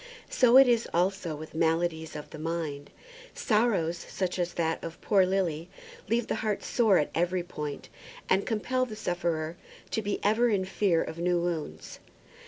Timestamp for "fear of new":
10.65-11.39